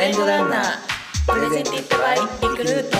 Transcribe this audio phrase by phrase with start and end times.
[0.00, 2.96] レンドランナープレゼンティッドバイリクルート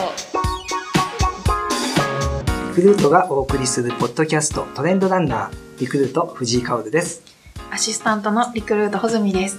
[2.69, 7.22] リクルートがお送りするポッドキャストトレンドランナーリクルート藤井香です
[7.71, 9.56] アシスタントのリクルート穂積です。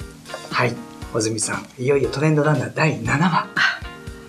[0.52, 0.76] はい
[1.12, 3.48] 穂積さんいよいよトレンドランナー第7話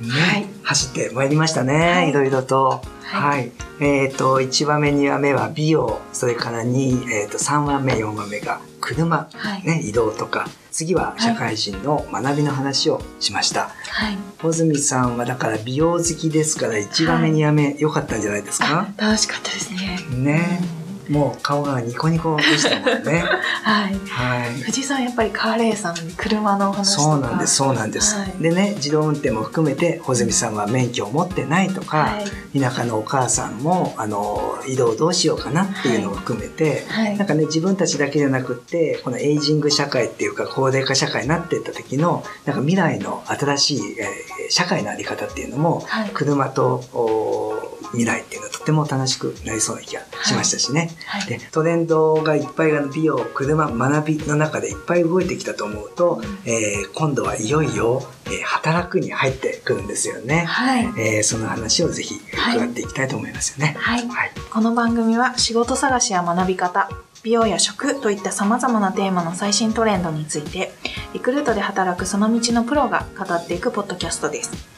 [0.01, 9.65] ね、はい走ってまいりましたね、はいい、ろいろとは、はいえっ、と1話目2話目は美容それからに、えー、と3話目4話目が車、はい。
[9.65, 14.19] ね、移動とか次は社会人の学びの話をしました、はい。
[14.39, 19.99] 穂積さんはだから美容好きですから1話目はい2話目良かったんじゃないですか、あ、楽しかったですね。
[20.11, 23.25] ねもう顔がニコニコでしたもんね。
[23.63, 23.95] はい。
[24.09, 24.61] はい。
[24.63, 26.85] 藤井さんやっぱりカーレーサーなんで車の。
[26.85, 28.35] そうなんですそうなんです、はい。
[28.41, 32.23] でね自動運転も含めて穂積さんは免許を持ってないとか、は
[32.55, 32.61] い。
[32.61, 37.17] 田舎のお母さんもあの移動どうしようかなっていうのを含めて、はい。
[37.17, 46.11] なんかね自分たちだけじゃなくってこのエイジング社会っていうか高齢化社会になっていった時のなんか未来の新しい、えー社会のあり方っていうのも、はい。
[46.13, 50.91] 車とお未来っていうのはとても楽しくなりそうな気がしましたしね。
[51.07, 51.27] はい。
[51.27, 60.45] でトレンドがいっぱいあの美容車学びの中でいっぱい動いてきたと思うと、えー今度はいよいよ、えー働くに入ってくるんですよね。
[60.45, 60.85] はい。
[60.99, 63.75] えーその話をぜひ伺っていきたいと思いますよね。
[63.79, 64.07] はい。
[64.09, 64.31] はい。
[64.53, 66.89] この番組は仕事探しや学び方、
[67.25, 70.73] 美容や食といった様々なテーマの最新トレンドについて、
[71.15, 74.72] リクルートで働くその道のプロが語っていくポッドキャストです。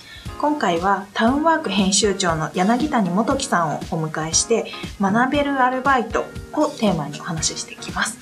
[0.44, 4.66] 今回はタウンワーク編集長の柳谷元樹さんをお迎えして、
[5.00, 8.18] 学べるアルバイトをテーマにお話ししていきます。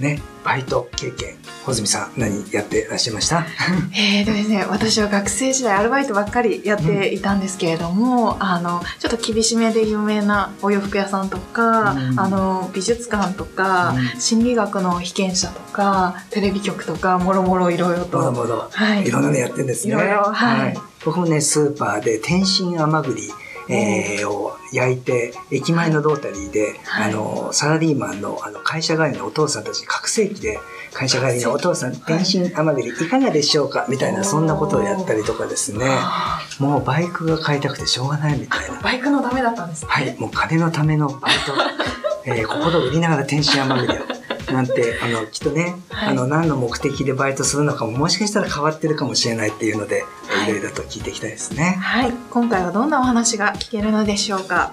[0.00, 3.44] ね、バイト経験、穂積さん何やってらっしゃいました？
[3.94, 12.18] えーとですね、私は学生時代アルバイトばっかりやっていたんですけれども、あのちょっと厳しめで有名なお洋服屋さんとか、うん。
[12.18, 18.16] あの美術館とか、う心理学の被験者とかテレビ局とかもろもろいろいろと。
[18.16, 19.06] もろもろ、はい。
[19.06, 19.92] いろんなのやってるんですね。
[19.92, 23.22] いろいろはい僕もねスーパーで天津甘栗、
[23.68, 27.12] えーを焼いて駅前のロータリーで、はい。
[27.12, 30.58] あのサラリーマンのあの会社帰りのお父さんたち覚醒器で
[30.92, 33.86] 会社帰りのお父さん天津甘栗いかがでしょうか？
[33.88, 35.86] みたいなそんなことをやったりとかですね。
[35.88, 38.76] あもうバイクが買いたくてしょうがないみたいな。
[38.76, 39.88] ーバイクのためだったんですね。
[39.90, 41.52] はい、もう金のためのバイト、
[42.30, 44.19] えー心を売りながら天津甘栗を。
[44.52, 51.78] なんて、あの、 きっとね、はいあの、何の目的でバイトするのかも、もしかしたら変わってるかもしれないっていうので、はいいろいろと聞いていきたいですね。
[51.80, 54.72] はい、今回はどんなお話が聞けるのでしょうか。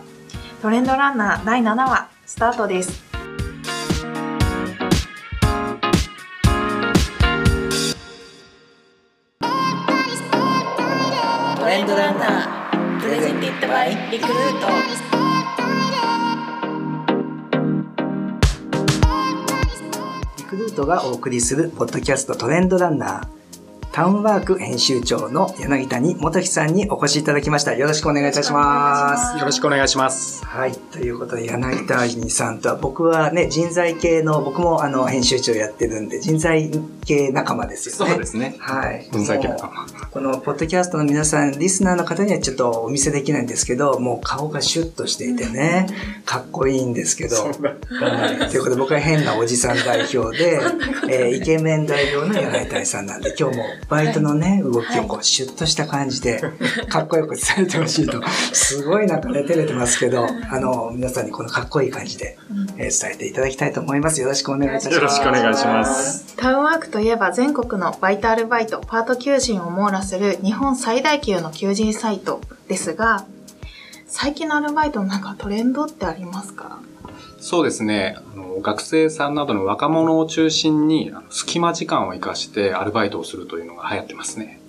[0.62, 3.04] トレンドランナー第7話スタートです。
[11.58, 15.07] トレンドランナープレゼンティッドバイリクルート
[20.78, 23.47] トがお送りするポッドキャストトレンドランナー。
[23.98, 27.74] タウンワーク編集長の柳谷元樹さんにお越しいただきました。
[27.74, 29.40] よろしくお願いいたします。
[29.40, 30.46] よろしくお願いします。
[30.46, 30.74] はい。
[30.74, 36.70] ということで、柳谷さんとは、僕はね、人材系の、僕もあの、編集長やってるんで、人材
[37.08, 38.12] 系仲間ですよね。
[38.12, 38.56] そうですね。
[38.60, 39.08] はい。
[39.12, 39.88] 人材系仲間。
[40.12, 45.88] このポッドキャストの皆さん、リスナーの方にはちょっとお見せできないんですけど、もう顔がシュッとしていてね、
[46.24, 47.36] かっこいいんですけど、
[48.00, 48.50] はい。
[48.50, 50.60] ということで僕は変なおじさん代表で、
[51.10, 56.42] えーイケメン代表の柳谷さんなんで、今日もバイトのね、動きをこうシュッとした感じで、
[56.90, 58.22] かっこよく伝えてほしいと、
[58.54, 62.38] すごいなんかね、照れてますけど、あの、皆さんにこのかっこいい感じで、
[62.78, 64.20] えー伝えていただきたいと思います。
[64.22, 64.96] よろしくお願いいたします。
[64.96, 66.36] よろしくお願いします。
[66.38, 73.26] タウンワークといえば全国のバイトアルバイト、パート求人を網羅する日本最大級の求人サイトですが、
[74.08, 76.80] 最近のアルバイトのなんかトレンドってありますか？
[77.40, 78.18] そうですね。
[78.34, 84.60] あの学生さんなどの若者を中心に、あの隙間時間を生かしてアルバイトをするというのが流行ってますね。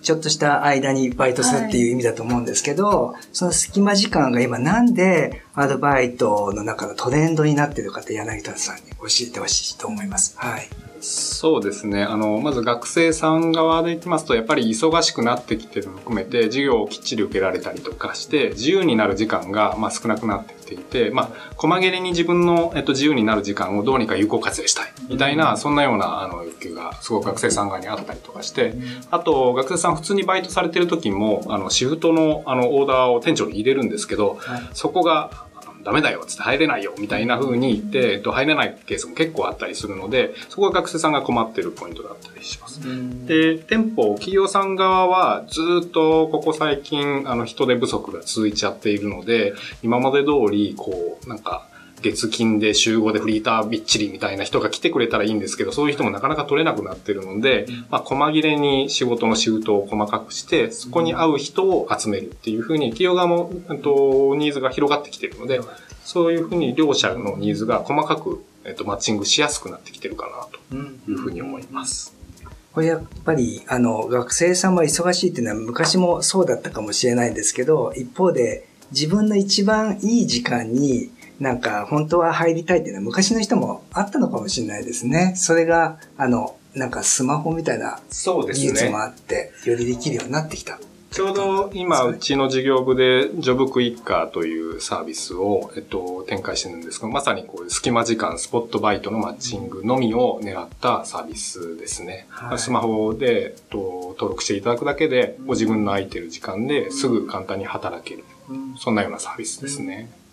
[0.00, 10.36] ちょっとした間にバイトするっていう意味だと思うんですけど、その隙間時間が今なんでアルバイトの中のトレンドになってるかって柳田さんに教えてほしいと思います。
[10.38, 10.68] はい。
[11.06, 12.02] そうですね。
[12.02, 24.92] あの、まず学生さん側でいきますと、やっぱり忙しくなってきてるのを含めて、授業をきっちり受けられたりとかして、自由になる時間が、まあ、少なくなってきていて、まあ、細切れに自分の、えっと、自由になる時間をどうにか有効活用したい。
[25.08, 28.74] みたいな、そんなような、あの、欲求が、すごく学生さん側にあったりとかして、
[29.12, 35.45] あと、学生さん普通にバイトされてる時も、あの、シフトの、あの、オーダーを店長に入れるんですけど、はいそこが、
[35.86, 42.80] ダメだよ、つって入れないよ、みたいな風に言って、えっと、入れないケースも結構あったりするので、そこが学生さんが困ってるポイントだったりします。
[43.28, 49.54] で、店舗、企業さん側はずっとここ最近、あの、人手不足が続いちゃっているので、
[49.84, 51.68] 今まで通り、こう、なんか、
[52.06, 63.50] 月金で週5でフリーターびっちりみたいな人が来てくれたらいいんですけど、そういう人もなかなか取れなくなってるので、まあ、細切れに仕事のシフトを細かくして、そこに合う人を集めるっていうふうに、企業側も、
[63.82, 65.60] と、ニーズが広がってきてるので、
[66.04, 70.26] そういうふうに両者のニーズが細かく、えっと、マッチングしやすくなってきてるか
[70.70, 72.14] なというふうに思います。
[72.72, 81.10] これやっぱり、あの、学生さんは忙しいっていうのは昔もそうだったかもしれないんですけど、一方で自分の一番いい時間に
[81.40, 85.34] なんか本当は入りたいっていうのは昔の人もあったのかもしれないですね。
[85.36, 90.78] それが、あの、なんかスマホみたいな技術もあって、よりできるようになってきた。
[91.10, 102.26] ちょうど今、うちの事業部で、ジョブクイッカーというサービスを、えっと、展開してるんですけど、まさにこういう隙間時間、スポットバイトのマッチングのみを狙ったサービスですね。
[102.28, 108.24] はい、スマホで、えっと、登録していただくだけで、ご自分の空いてる時間ですぐ簡単に働ける。
[108.78, 110.10] そんなようなサービスですね。
[110.20, 110.25] うん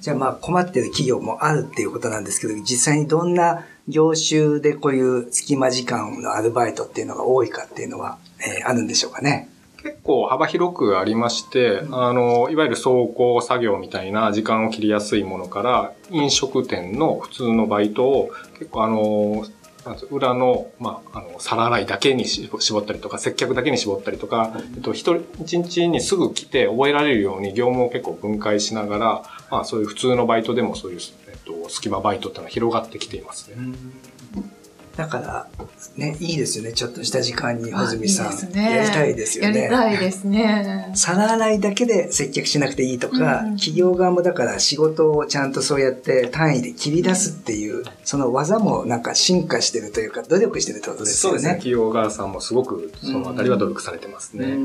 [0.00, 9.48] じゃあまあ困ってる企業もあるっていうことなんですけど、実際にどんな業種でこういう隙間時間のアルバイトっていうのが多いかっていうのは、えー、あるんでしょうかね？
[9.80, 19.46] 結構幅広くありまして、あの、いわゆる走行作業みたいな時間を切りやすいものから、飲食店の普通のバイトを結構あの、
[20.10, 25.14] 裏の、まあ、あの、皿洗いだけに絞ったりとか、接客だけに絞ったりとか、えっと、一
[25.58, 33.56] 日にすぐ来て覚えられるように業務を結構分解しながら、まあ、そういう普通のバイトでもそういう、えっと、隙間バイトっていうのは広がってきていますね。
[34.98, 35.46] だから、
[35.96, 36.72] ね、いいですよね。
[36.72, 38.32] ちょっとした時間に、穂積さん。
[38.32, 39.60] いいね、やりたいですよね。
[39.60, 40.90] やりたいですね。
[40.96, 51.38] 皿洗いだけで接客しなくていいとか、うん企業側もだから仕事をちゃんとそうやって単位で切り出すっていう、その技もなんか進化してるというか、努力してるってことですよね。
[51.38, 51.50] そうですね。
[51.52, 54.58] 企業側さんもすごく、そのあたりは努力されてますね。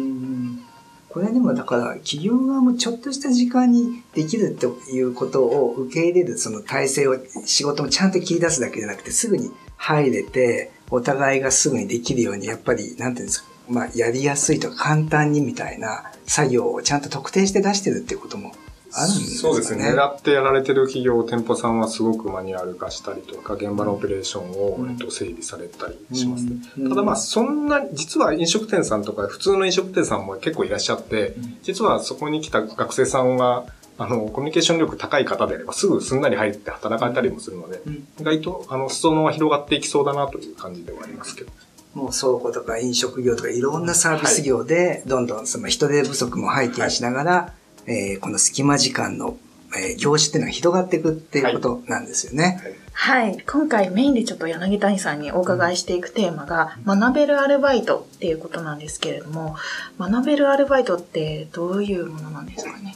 [1.10, 9.52] これでもだから、企業側もちょっとした時間にできるということを受け入れるその体制を、仕事もちゃんと切り出すだけじゃなくて、すぐに
[9.84, 18.54] 入れて、お互いがすぐにできるように、やっぱり、なんていうんですか、まあ、やりやすいとか簡単にみたいな作業をちゃんと特定して出してるっていうことも
[18.94, 19.54] あるんですかね。
[19.54, 19.92] そうですね。
[19.92, 26.58] 狙ってやられてる企業、店舗さんはすごくマニュアル化したりとか、現場のオペレーションを、うん、えっと、整備されたりしますね。
[26.78, 33.66] うん、ただまあ、そんな、実は飲食店さんとか、普通の飲食店さんも結構いらっしゃって、実はそこに来た学生さんは、
[34.04, 41.52] あの、コミュニケーション力高い方であれば、すぐすんなり入って働かれたりもするので、うん、意外と、あの、裾野は広がっていきそうだなという感じではありますけど。
[41.94, 47.54] もう倉庫とか飲食業とかいろんなサービス業で、どんどんその人手不足も背景しながら、は
[47.88, 49.38] い、えー、この隙間時間の、
[49.78, 52.60] えー、業種っていうのが広がっていくっていうことなんですよね。
[52.96, 59.56] はい、はい、今回メインでちょっと柳谷さんにお伺いしていくテーマが、学べるアルバイトっていうことなんですけれども、
[60.00, 62.96] 学べるアルバイトってどういうものなんですかね？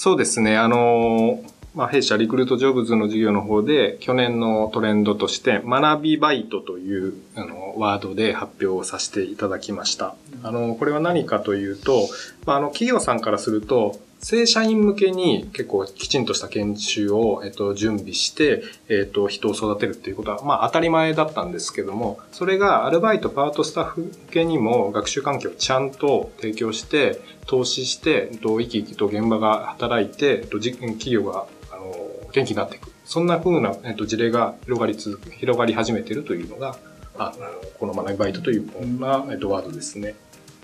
[0.00, 0.56] そうですね。
[0.56, 1.42] あの、
[1.74, 10.14] まあ、弊社リクルートジョブズの授業の方で、去年のトレンドとして、学びバイトというあのワードで発表をさせていただきました。
[10.44, 12.08] あの、これは何かというと、
[12.46, 31.94] まあ、あの、企業さんからすると、正社員向けに結構きちんとした研修を、えっと、準備して、えっと、人を育てるっていうことは、まあ当たり前だったんですけども、それがアルバイト、パートスタッフ向けにも学習環境をちゃんと提供して、投資して、えっと、生き生きと現場が働いて、えっと、企業が、あの、
[32.32, 32.90] 元気になっていく。
[33.04, 36.76] そんな風な、えっと、事例が広がり続く、広がり始めているというのが、
[37.16, 37.46] あの、
[37.78, 40.14] この学びバイトという、こんな、えっと、ワードですね。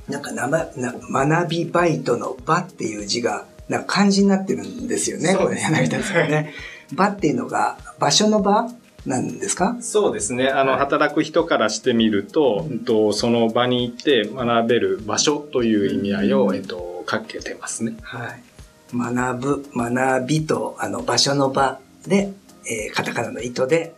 [0.09, 6.53] なんかなな学びバイトの場っていう字が、なんか漢字になってるんですよね、これ柳田さんね。
[6.93, 8.69] 場っていうのが場所の場
[9.07, 9.77] なんですか？
[9.81, 10.49] そうですね。
[10.49, 17.97] あの、はい、働く人からしてみると、うん、と、その場に行って学べる場所という意味合いを、うん、えっと、かけてますね。
[18.03, 18.43] はい。
[18.95, 22.33] 学ぶ、学びと、あの、場所の場で、
[22.67, 23.95] えー、カタカナの糸で、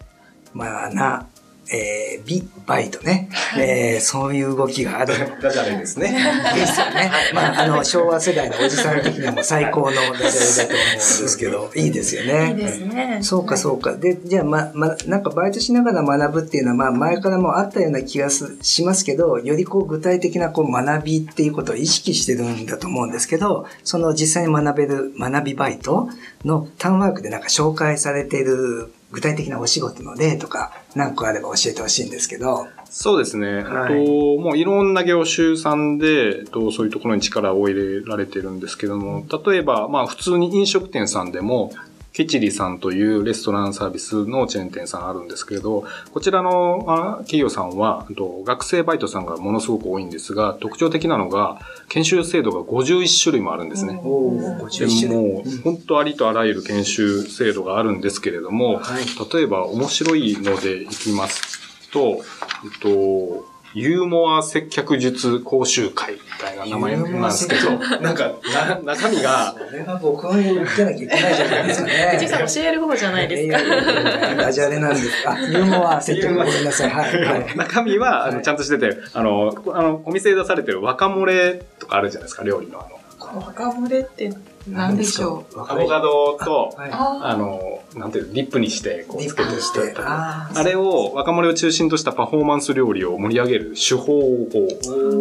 [0.54, 1.26] 学
[1.68, 5.14] えー、ビバイトね、えー、そういう動きがある。
[5.40, 6.12] ダジャレですね。
[6.54, 7.10] ですよね。
[7.34, 12.50] まあ、あの、昭和世代のおじさん的にはもう最高のダジャレだと思うんですけど、 いいですよね。
[12.50, 13.18] いいですね。
[13.22, 13.94] そうか、そうか。
[13.94, 26.08] で、じゃあ、ま、ま、なんかバイトしながら学ぶっていうのは、まあ、前からもあったような気がしますけど、よりこう、具体的なこう、学びっていうことを意識してるんだと思うんですけど、その実際に学べる学びバイト
[26.44, 32.66] のタウンワークでなんか紹介されている具体的なお仕事の例とか何個あれば教えてほしいんですけど。
[32.90, 33.62] そうですね。
[33.62, 41.72] はい、ともういろんな業種さんで、とそういうところに力を入れられてるんですけども、例えば、まあ普通に飲食店さんでも、
[42.16, 54.00] キチリさんというレストランサービスのチェーン店さんあるんですけれど、こちらのあ企業さんは、と学生バイトさんがものすごく多いんですが、特徴的なのが、研修制度が51種類もあるんですね。
[54.02, 55.14] おー、51で。
[55.14, 59.04] もう、本当ありとあらゆる研修制度があるんですけれども、はい
[59.34, 62.22] 例えば面白いのでいきますと、
[62.64, 63.44] えっと、
[63.76, 68.32] ユーモア接客術講習会みたいな名前なんですけど、なんか、
[68.82, 72.10] な中身が、それは僕は言ってなきゃいけないじゃないですかね。
[72.14, 74.34] 藤井さん教える方じゃないですか。
[74.34, 75.38] ダジャレなんですか。
[75.38, 76.90] ユーモア、接客ごめんなさい。
[76.90, 77.22] はい。
[77.22, 77.54] はい。
[77.54, 84.32] 中身は、あの、はいちゃんとしてて、あの、こあの、お店で出されてる若漏れとかあるじゃないですか、料理のあの、若漏れって
[84.68, 85.58] 何でしょう。
[85.58, 86.90] うアボカドと、はい。
[86.90, 89.94] ああの、なんていうの、ディップにして、こう、つけてップにして。
[89.98, 94.48] ああれを、若者を中心としたパフォーマンス料理を盛り上げる手法を、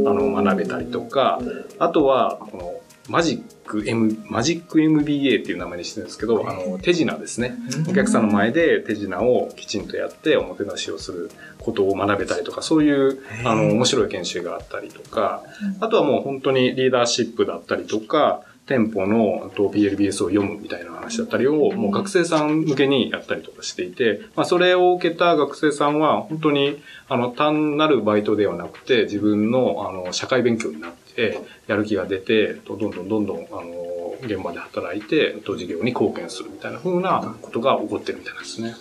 [0.07, 1.39] あの、学べたりとか、
[1.79, 2.73] あとは、この、
[3.07, 7.55] マジック M、マジック MBA っていう名前にしてるんですけど、あの、手品ですね。
[7.87, 15.43] お客さんの前で手品をきちんとやっておもてなしをすることを学べたりとか、そういう、あの、面白い研修があったりとか、
[15.81, 38.73] あとはもう本当にリーダーシップだったりとか、店舗のあと PLBS を読むみたいな話だったりを、もう学生さん向けにやったりとかしていて、まあそれを受けた学生さんは、本当に、あの、単なるバイトではなくて、自分の、あの、社会勉強になって、やる気が出て、とどんどんどんどん、あの、現場で働いて、と事業に貢献するみたいな風なことが起こってるみたいなんですね。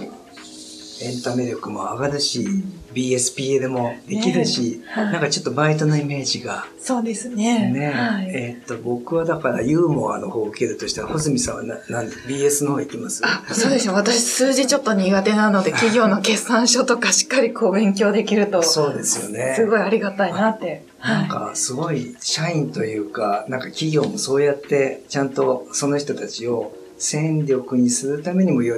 [1.04, 2.46] エンタメ力も上がるし、
[2.94, 6.64] BSPA でもできるし、はいなんかちょっとバイトのイメージが。
[6.78, 7.70] そうですね。
[7.70, 8.30] ね、はい。
[8.30, 13.22] えーっと、僕はだからユーモアの方を受けるとしたら、穂積さんはな、なんで BS の方行きます？
[13.24, 13.94] あ、そうですよ。
[13.94, 19.54] 私数字ちょっと苦手なので、企業の決算書とかしっかりこう勉強できると、そうですよね。
[19.56, 20.86] すごいありがたいなって。
[21.00, 28.68] なんかすごい社員というか、なんか企業もそうやってちゃんとその人たちを戦力にするためにもい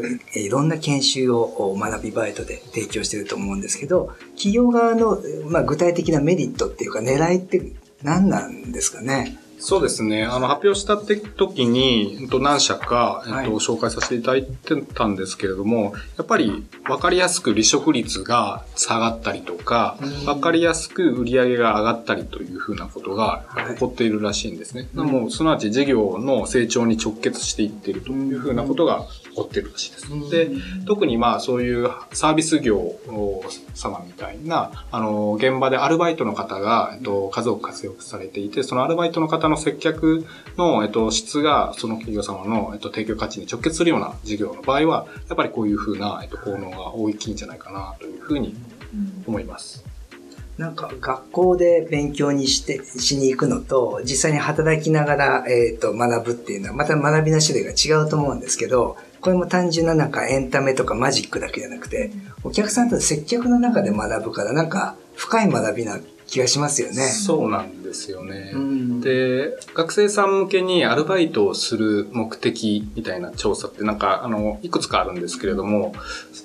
[0.49, 9.38] ろんな研修を学びバイトで提供してると思うんですけど、企業側の、まあ、具体的なメリットっていうか狙いって何なんですかね？
[9.59, 10.25] そうですね。
[10.25, 23.45] あの、発表したって時に、えっと何社か、えっと、はい紹介させていただいてたんですけれども、やっぱり分かりやすく離職率が下がったりとかうん、分かりやすく売り上げが上がったりというふうなことが
[23.75, 24.89] 起こっているらしいんですね。
[24.95, 30.31] うんもう、すなわち事業の成長に直結していっているというふうなことが起こっているらしいです。
[30.31, 30.50] で、
[30.87, 32.95] 特にまあそういうサービス業
[33.75, 40.25] 様みたいな、あの、現場でアルバイトの方が、えっと、数多く活躍されていて、そのアルバイトの方の接客
[40.57, 48.57] の、えっと、質が、その企業様の、えっと、提供価値に直結するような事業の場合は、やっぱりこういうふうな、えっと、効能が大きいんじゃないかな、というふうに
[49.26, 49.85] 思います。
[50.59, 62.12] なんか学校で勉強にして、しに行くのと、実際に働きながら、えっ、と、学ぶっていうのは、また学びの種類が違うと思うんですけど、これも単純ななんかエンタメとかマジックだけじゃなくて、
[62.45, 67.02] お客さんと接客の中で学ぶから、なんか深い学びな気がしますよね。
[67.02, 68.50] そうなんですよね。
[68.55, 69.00] うん。
[69.00, 75.95] で、学生さん向けにアルバイトをする目的みたいな調査ってなんか、あの、いくつかあるんですけれども、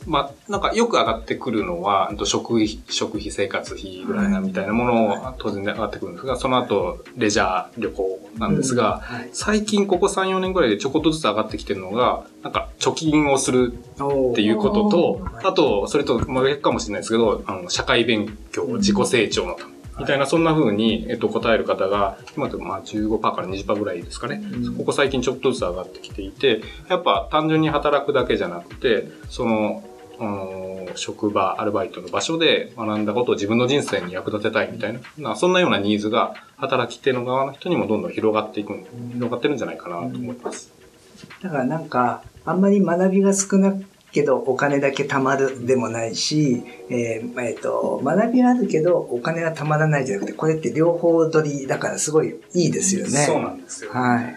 [0.06, 9.30] まあ、なんかよく上がってくるのは、食費、食費、生活費ぐらいなみたいなものを当然上がってくるんですが、その後、レジャー旅行なんですが、はい。
[9.34, 19.81] 最近ここ3、4年ぐらいでちょこっとずつ上がってきてるのが、なんか貯金をするっていうこととあと、それと真逆かもしれないですけど、あの、社会勉強、自己成長のため。
[20.00, 24.42] みたいな、そんな風に、えっと、答える方が、今でもまあ15%から20%ぐらいですかね。
[24.54, 29.84] うんここ最近ちょっとずつ上がってきていて、やっぱ単純に働くだけじゃなくて、その、
[30.96, 38.74] 職場、アルバイトの場所で学んだことを自分の人生に役立てたいみたいな、なそんなようなニーズが働き手の側の人にもどんどん広がっていく、
[39.14, 40.72] 広がってるんじゃないかなと思います。
[41.42, 43.74] だからなんか、あんまり学びが少な
[44.12, 53.26] けどお金だけ貯まるでもないし、えーまあえっと、学びはあるけどお金が貯まらないじゃなくて、これって両方取りだからすごいいいですよね。
[53.26, 53.92] そうなんですよ。
[53.92, 54.36] はい。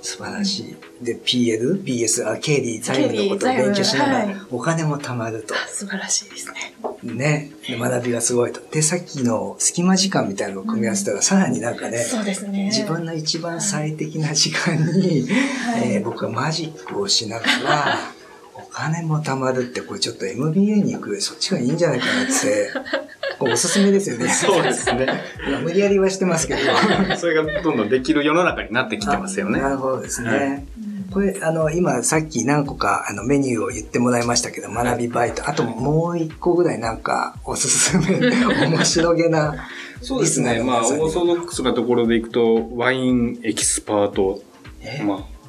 [0.00, 1.04] 素晴らしい。
[1.04, 5.54] で、PL、BS、あ、経理、財務のことを勉強しながら、お金も貯まると。
[5.66, 6.74] 素晴らしいですね。
[7.02, 7.50] ね。
[7.66, 8.60] で学びがすごいと。
[8.70, 12.66] で、さっきの隙間時間みたいなのを組み合わせたら、さらになんかね、そうですね。
[12.66, 18.21] 自分の一番最適な時間に、はいえー僕はマジックをしながら、お
[18.72, 22.70] 金も貯まるって、これちょっと MBA に行くよりそっちがいいんじゃないかなって、
[23.40, 24.28] おすすめですよね。
[24.28, 25.06] そうですね。
[25.62, 26.60] 無理やりはしてますけど。
[27.16, 29.60] それがどんどんできる世の中になってきてますよね。
[29.60, 30.66] なるほどですね。
[31.12, 35.46] これ、あの、今、さっき何個か、あの、メニューを言ってもらいましたけど、学びバイト。
[35.46, 38.18] あと、もう一個ぐらいなんか、おすすめ、
[38.66, 39.68] 面白げな、
[40.00, 40.62] そうですね。
[40.64, 44.42] まあ、オーソドックスなところでいくと、ワインエキスパート、
[44.80, 45.02] え？
[45.04, 45.41] まあ。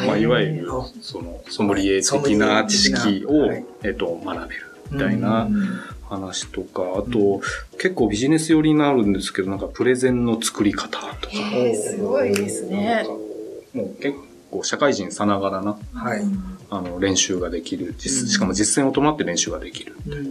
[0.00, 0.26] まあ、い。
[0.26, 0.68] わゆる、
[1.00, 5.48] その、ソムリエ的な知識を、はい、えっと、学べるみたいな
[6.08, 7.40] 話とか、あと、
[7.78, 11.32] 結構ビジネス寄りになるんですけど、なんかプレゼンの作り方とか。
[11.32, 13.06] えー、すごいですね。
[13.72, 14.16] もう結
[14.50, 16.22] 構社会人さながらな、はい、
[16.70, 19.96] あの練習ができる、しかも実践を伴って練習ができる。
[20.06, 20.28] みたいな。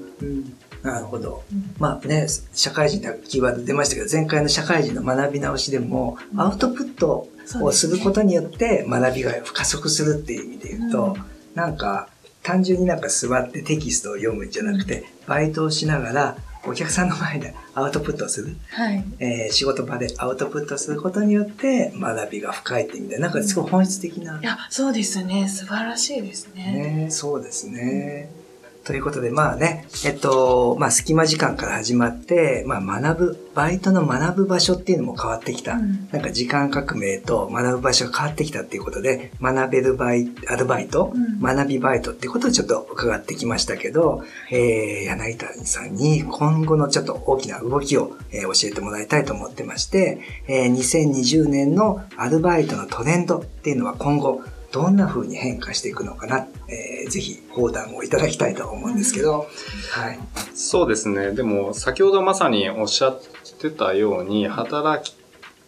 [0.83, 1.43] うんなるほど。
[1.79, 7.29] まあね、社会人のキーワード出ましたけど、前回の社会人の学び直しでも、アウトプット
[7.61, 11.17] をすることによって学びが加速するっていう意味で言うと、
[11.55, 12.09] なんか
[12.43, 18.57] 単純になんか座ってテキストを読むんじゃなくて、バイトをしながらお客さんの前でアウトプットをする。
[18.71, 19.05] はい。
[19.19, 24.37] えー、仕事場でアウトプットすることによって学びが深いって意味で、なんかすごい本質的な。
[24.41, 25.47] いや、そうですね。
[25.47, 27.05] 素晴らしいですね。
[27.05, 28.29] ねそうですね。
[28.37, 28.42] うん
[28.85, 35.75] ということで、まあね、えっと、まあ隙間時間から始まって、まあ学ぶ、バイトの学ぶ場所っていうのも変わってきた。
[35.75, 54.41] うん、なんか時間革命と学ぶ場所が変わってきたっていうことで、学べるバイアルバイト、うん、学びバイトっていうことをちょっと伺ってきましたけど、えー、柳谷さんに今後のちょっと大きな動きを、えー、教えてもらいたいと思ってまして、えー、2020年のアルバイトのトレンドっていうのは今後、
[54.73, 59.47] どんな風に変化していくのかな、えー、ぜひ放談をいただきたいと思うんですけど、
[59.91, 60.19] はい。
[60.55, 61.31] そうですね。
[61.31, 63.21] でも、先ほどまさにおっしゃっ
[63.61, 65.15] てたように、働き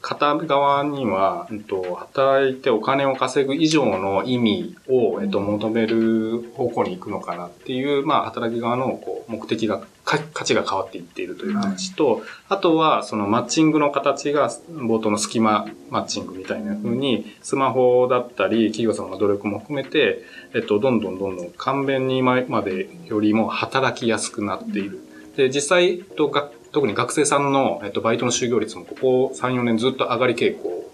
[0.01, 25.01] 方側には、えっと、働いてお金を稼ぐ以上の意味を、えっと、求める方向に行くのかなっていう、まあ、働き側のこう目的が、価値が変わっていっているという話と、あとは、そのマッチングの形が、冒頭の隙間マッチングみたいな風に、スマホだったり、企業さんの努力も含めて、えっと、どんどんどんどん簡便に今までよりも働きやすくなっている。
[25.35, 30.91] で、実際と学特に学生さんの、えっと、バイトの就業率もここ3、4年ずっと上がり傾向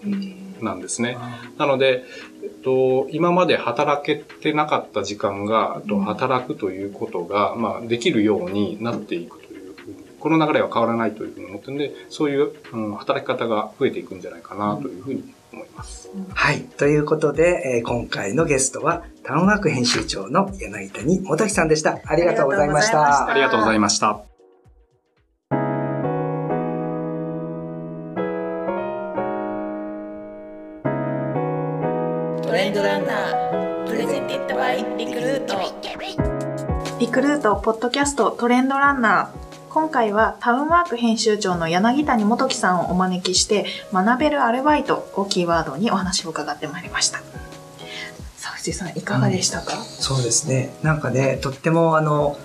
[0.60, 1.18] なんですね。
[1.58, 2.04] なので、
[2.62, 9.74] と、今まで働けてなかった時間が、と働くということが、まあ、できるようになっていくという、
[10.20, 16.10] この流れは変わらないというふうに思ってるんで、そういう、うん、働き方が増えていくんじゃないかなというふうに思います。
[16.34, 16.62] はい。
[16.62, 22.00] ということで、えー、今回のゲストは、タウンワーク編集長の柳谷元樹さんでした。
[22.04, 23.28] ありがとうございました。
[23.28, 24.31] ありがとうございました。
[32.62, 35.56] レンドランナープレゼンティッドバイリクルート。
[37.00, 39.68] リクルートポッドキャストトレンドランナー。
[39.68, 47.18] 今回はタウンワーク編集長の柳谷元樹さんをお招きして学べるアルバイトをキーワードにお話を伺ってまいりました。
[48.36, 50.72] さあ藤井さんいかがでしたか、うん、そうですね。
[50.84, 52.38] なんかねとってもあの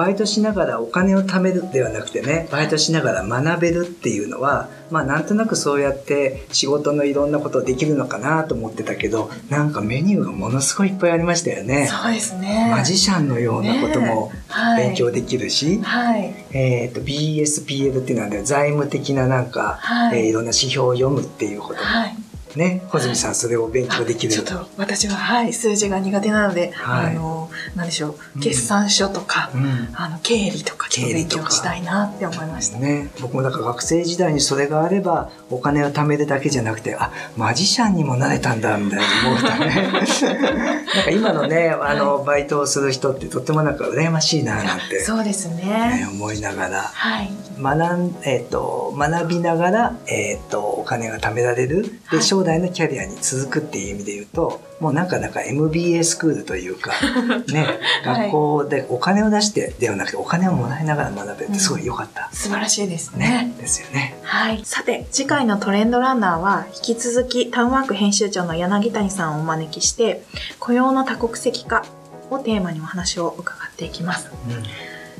[0.00, 11.86] バイトしながらお金を貯めるではなくてねバイトしながら学べるっていうのはまあなんとなくそうやって仕事のいろんなことできるのかなと思ってたけどなんかメニューがものすごいいっぱいありましたよね。
[11.86, 12.70] そうですね。
[12.74, 14.32] マジシャンのようなことも
[14.78, 20.20] 勉強できるし、はい、えっ、ー、と BSPL っていうのは、ね、財務的ななんか、はい。
[20.20, 22.16] えー、いろんな指標を読むっていうことも、はい
[22.56, 24.32] ね、穂積さん、それを勉強できる。
[24.32, 32.78] ちょっと、私は、はい、数字が苦手なので、はい、あの、なんでしょう、決算書とか、うん、あの、経理とか、ちょっと勉強したいなって思いました。
[32.78, 39.92] ね、僕もなんか学生時代にそれがあれば、お金を貯めるだけじゃなくて、あ、マジシャンにもなれたんだ、みたいな思うとね。
[40.94, 45.02] なんか今のね、あの、バイトをする人ってとってもなんか羨ましいな、なんて。
[45.06, 45.64] そうですね。
[45.64, 46.82] ね思いながら。
[46.82, 47.30] はい。
[47.60, 51.82] 学ん、えっ、ー、と、学びながら、えっ、ー、と、お金が貯められる。
[52.10, 56.92] で、はい将来のキャリアに続くっていう意味で言うと、もうなんかなんか MBA スクールというか、
[57.52, 57.66] ね、
[58.02, 63.28] 学校でお金を出してではなくてお金をもらいながら学べてすごい良かった、うん、素晴らしいですね。
[63.28, 64.16] ねですよね。
[64.22, 64.62] はい。
[64.64, 70.22] さて、次回のトレンドランナーは引き続きタウンワーク編集長の柳谷さんをお招きして、
[70.58, 71.84] 雇用の多国籍化
[72.30, 74.30] をテーマにお話を伺っていきます。
[74.48, 74.62] うん、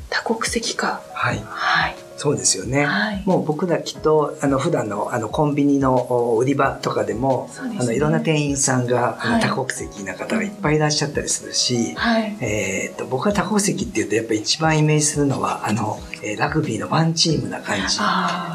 [0.09, 1.03] 多国籍化。
[1.13, 1.43] はい。
[1.45, 2.10] はい。
[2.21, 2.85] そうですよね。
[2.85, 17.99] はい、もう僕らきっと、あの、普段の、あの、コンビニの売り場とかでも、ね、あの、いろんな店員さんが、はい、多国籍な方がいっぱいいらっしゃったりするし、はい、えっと、僕は多国籍っていうと、やっぱ一番イメージするのは、あの、えラグビーのワンチームな感じ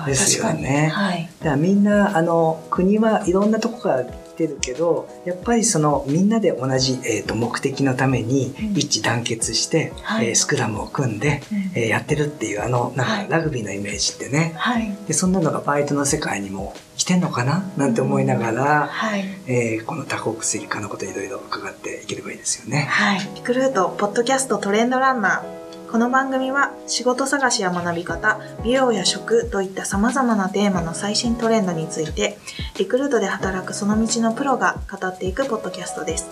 [0.06, 0.92] ですよね。
[0.94, 17.70] はい、だからみんな、あの、国はいろんなとこからてるけどやっぱりそのみんなで同じ、えーと、目的のために一致団結して、うん、えー、スクラムを組んで、うん、えー、やってるっていうあのなんかラグビーのイメージってね、はい、でそんなのがバイトの世界にも来てんのかな？
[17.78, 22.88] なんて思いながら、うんはい、えー、この多国籍化のこといろいろ伺っていければいいですよね。
[22.90, 25.55] はい、リクルートポッドキャストトレンドランナー
[25.92, 32.38] この番組は仕事探しや学び方、美容や食といった様々なテーマの最新トレンドについて、
[32.78, 36.30] リクルートで働くその道のプロが語っていくポッドキャストです。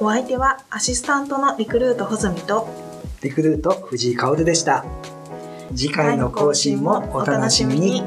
[0.00, 2.68] お相手はアシスタントのリクルート穂積と
[3.22, 4.84] リクルート藤井薫でした。
[5.74, 8.02] 次回の更新もお楽しみに。